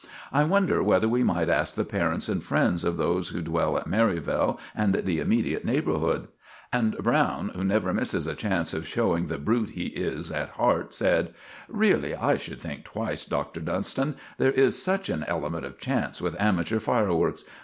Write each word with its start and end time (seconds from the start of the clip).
I 0.33 0.45
wonder 0.45 0.81
whether 0.81 1.07
we 1.07 1.23
might 1.23 1.47
ask 1.47 1.75
the 1.75 1.85
parents 1.85 2.27
and 2.27 2.43
friends 2.43 2.83
of 2.83 2.97
those 2.97 3.29
who 3.29 3.39
dwell 3.43 3.77
at 3.77 3.85
Merivale 3.85 4.59
and 4.75 4.95
the 4.95 5.19
immediate 5.19 5.63
neighborhood." 5.63 6.27
And 6.73 6.97
Browne, 6.97 7.49
who 7.53 7.63
never 7.63 7.93
misses 7.93 8.25
a 8.25 8.33
chance 8.33 8.73
of 8.73 8.87
showing 8.87 9.27
the 9.27 9.37
brute 9.37 9.69
he 9.77 9.89
is 9.89 10.31
at 10.31 10.49
heart, 10.57 10.91
said: 10.95 11.35
"Really, 11.69 12.15
I 12.15 12.37
should 12.37 12.61
think 12.61 12.83
twice, 12.83 13.25
Doctor 13.25 13.59
Dunston. 13.59 14.15
There 14.39 14.49
is 14.51 14.81
such 14.81 15.07
an 15.07 15.23
element 15.27 15.65
of 15.67 15.77
chance 15.77 16.19
with 16.19 16.35
amateur 16.41 16.79
fireworks. 16.79 17.43